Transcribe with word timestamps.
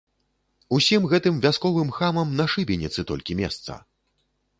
Усім 0.77 1.03
гэтым 1.11 1.35
вясковым 1.43 1.91
хамам 1.97 2.31
на 2.39 2.47
шыбеніцы 2.53 3.05
толькі 3.13 3.37
месца! 3.43 3.77